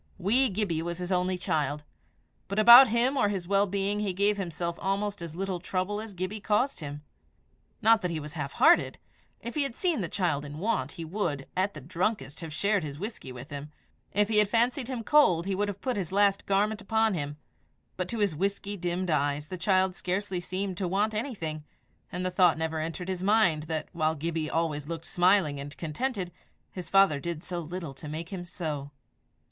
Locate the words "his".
0.97-1.11, 3.29-3.47, 12.83-12.97, 15.97-16.11, 18.17-18.33, 23.07-23.21, 26.71-26.89